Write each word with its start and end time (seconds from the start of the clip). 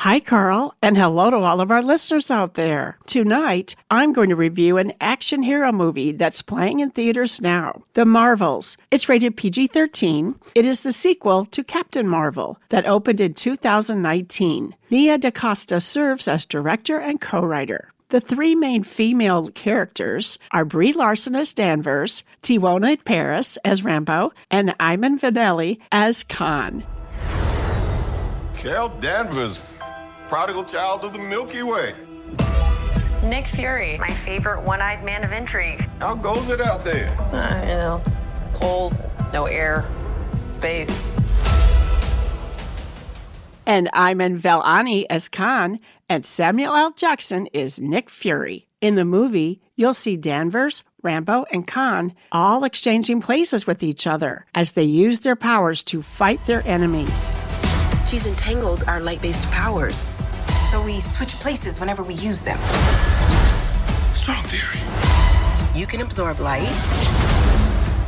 Hi, 0.00 0.18
Carl, 0.18 0.74
and 0.80 0.96
hello 0.96 1.28
to 1.28 1.36
all 1.36 1.60
of 1.60 1.70
our 1.70 1.82
listeners 1.82 2.30
out 2.30 2.54
there. 2.54 2.96
Tonight, 3.06 3.76
I'm 3.90 4.14
going 4.14 4.30
to 4.30 4.34
review 4.34 4.78
an 4.78 4.94
action 4.98 5.42
hero 5.42 5.72
movie 5.72 6.12
that's 6.12 6.40
playing 6.40 6.80
in 6.80 6.88
theaters 6.88 7.42
now 7.42 7.82
The 7.92 8.06
Marvels. 8.06 8.78
It's 8.90 9.10
rated 9.10 9.36
PG 9.36 9.66
13. 9.66 10.36
It 10.54 10.64
is 10.64 10.80
the 10.80 10.92
sequel 10.94 11.44
to 11.44 11.62
Captain 11.62 12.08
Marvel 12.08 12.58
that 12.70 12.86
opened 12.86 13.20
in 13.20 13.34
2019. 13.34 14.74
Nia 14.88 15.18
DaCosta 15.18 15.80
serves 15.80 16.26
as 16.26 16.46
director 16.46 16.98
and 16.98 17.20
co 17.20 17.42
writer. 17.42 17.92
The 18.08 18.22
three 18.22 18.54
main 18.54 18.84
female 18.84 19.50
characters 19.50 20.38
are 20.50 20.64
Brie 20.64 20.94
Larson 20.94 21.36
as 21.36 21.52
Danvers, 21.52 22.24
Teyonah 22.42 23.04
Parris 23.04 23.58
as 23.66 23.84
Rambo, 23.84 24.32
and 24.50 24.74
Iman 24.80 25.18
Vellani 25.18 25.78
as 25.92 26.24
Khan. 26.24 26.84
Carol 28.54 28.88
Danvers 29.00 29.58
prodigal 30.30 30.62
child 30.62 31.04
of 31.04 31.12
the 31.12 31.18
Milky 31.18 31.64
Way. 31.64 31.92
Nick 33.24 33.48
Fury, 33.48 33.98
my 33.98 34.14
favorite 34.24 34.62
one 34.62 34.80
eyed 34.80 35.04
man 35.04 35.24
of 35.24 35.32
intrigue. 35.32 35.84
How 35.98 36.14
goes 36.14 36.50
it 36.50 36.60
out 36.60 36.84
there? 36.84 37.08
Uh, 37.32 37.60
you 37.62 37.74
know, 37.74 38.02
cold, 38.52 38.94
no 39.32 39.46
air, 39.46 39.84
space. 40.38 41.16
And 43.66 43.90
Iman 43.92 44.38
Vellani 44.38 45.04
as 45.10 45.28
Khan, 45.28 45.80
and 46.08 46.24
Samuel 46.24 46.76
L. 46.76 46.92
Jackson 46.92 47.46
is 47.46 47.80
Nick 47.80 48.08
Fury. 48.08 48.68
In 48.80 48.94
the 48.94 49.04
movie, 49.04 49.60
you'll 49.74 49.94
see 49.94 50.16
Danvers, 50.16 50.84
Rambo, 51.02 51.44
and 51.50 51.66
Khan 51.66 52.14
all 52.30 52.62
exchanging 52.62 53.20
places 53.20 53.66
with 53.66 53.82
each 53.82 54.06
other 54.06 54.46
as 54.54 54.72
they 54.72 54.84
use 54.84 55.20
their 55.20 55.36
powers 55.36 55.82
to 55.84 56.02
fight 56.02 56.46
their 56.46 56.64
enemies. 56.68 57.34
She's 58.06 58.26
entangled 58.26 58.84
our 58.86 59.00
light 59.00 59.22
based 59.22 59.48
powers. 59.50 60.04
So 60.70 60.82
we 60.82 61.00
switch 61.00 61.34
places 61.36 61.80
whenever 61.80 62.02
we 62.02 62.14
use 62.14 62.42
them. 62.42 62.58
Strong 64.12 64.42
theory. 64.44 64.80
You 65.78 65.86
can 65.86 66.00
absorb 66.00 66.40
light. 66.40 66.68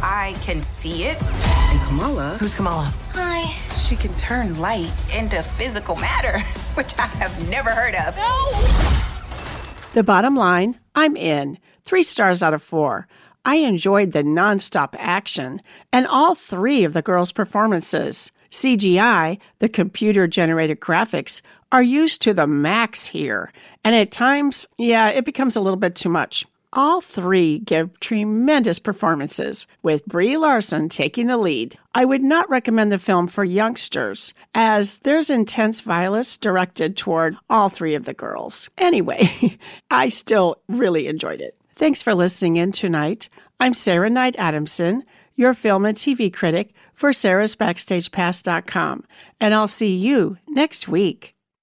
I 0.03 0.37
can 0.41 0.63
see 0.63 1.05
it. 1.05 1.23
And 1.23 1.81
Kamala. 1.83 2.37
Who's 2.41 2.55
Kamala? 2.55 2.93
Hi. 3.13 3.53
She 3.79 3.97
can 3.97 4.15
turn 4.17 4.59
light 4.59 4.91
into 5.15 5.43
physical 5.43 5.97
matter, 5.97 6.39
which 6.75 6.99
I 6.99 7.07
have 7.07 7.49
never 7.49 7.71
heard 7.71 7.95
of. 7.95 8.17
No! 8.17 8.51
The 9.95 10.03
bottom 10.03 10.35
line 10.35 10.79
I'm 10.95 11.17
in. 11.17 11.59
Three 11.85 12.03
stars 12.03 12.43
out 12.43 12.55
of 12.55 12.63
four. 12.63 13.07
I 13.45 13.57
enjoyed 13.57 14.13
the 14.13 14.23
nonstop 14.23 14.95
action 14.99 15.61
and 15.93 16.07
all 16.07 16.35
three 16.35 16.85
of 16.85 16.93
the 16.93 17.03
girls' 17.03 17.33
performances. 17.33 18.31
CGI, 18.53 19.39
the 19.59 19.69
computer 19.69 20.29
generated 20.29 20.79
graphics, 20.79 21.41
are 21.73 21.83
used 21.83 22.21
to 22.23 22.35
the 22.35 22.47
max 22.47 23.07
here, 23.07 23.51
and 23.83 23.97
at 23.97 24.13
times, 24.13 24.67
yeah, 24.77 25.09
it 25.09 25.25
becomes 25.25 25.57
a 25.57 25.61
little 25.61 25.79
bit 25.79 25.97
too 25.97 26.11
much. 26.11 26.45
All 26.75 27.01
three 27.01 27.59
give 27.59 27.99
tremendous 28.01 28.79
performances, 28.79 29.67
with 29.83 30.07
Brie 30.07 30.37
Larson 30.37 30.91
taking 30.91 31.27
the 31.27 31.39
lead. 31.39 31.79
I 31.95 32.05
would 32.05 32.23
not 32.23 32.49
recommend 32.49 32.93
the 32.93 32.99
film 32.99 33.27
for 33.27 33.43
youngsters, 33.43 34.35
as 34.55 34.99
there's 34.99 35.31
intense 35.31 35.81
violence 35.81 36.37
directed 36.37 36.97
toward 36.97 37.37
all 37.49 37.71
three 37.71 37.95
of 37.95 38.05
the 38.05 38.15
girls. 38.15 38.69
Anyway, 38.77 39.59
I 39.91 40.09
still 40.09 40.57
really 40.69 41.09
enjoyed 41.09 41.41
it. 41.41 41.57
Thanks 41.75 42.03
for 42.03 42.15
listening 42.15 42.57
in 42.57 42.73
tonight. 42.73 43.31
I'm 43.61 43.75
Sarah 43.75 44.11
Knight 44.11 44.37
Adamson, 44.39 45.05
your 45.35 45.55
film 45.55 45.85
and 45.85 45.97
TV 45.97 46.33
critic 46.33 46.75
for 46.95 47.11
sarahsbackstagepass.com, 47.11 49.05
and 49.41 49.55
I'll 49.55 49.69
see 49.69 49.95
you 49.97 50.39
next 50.49 50.89
week. 50.89 51.32